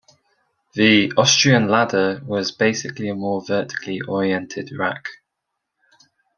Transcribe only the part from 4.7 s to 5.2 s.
rack.